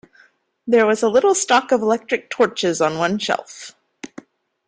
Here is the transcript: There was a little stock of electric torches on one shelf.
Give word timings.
There 0.65 0.87
was 0.87 1.03
a 1.03 1.09
little 1.09 1.35
stock 1.35 1.71
of 1.71 1.83
electric 1.83 2.31
torches 2.31 2.81
on 2.81 2.97
one 2.97 3.19
shelf. 3.19 3.75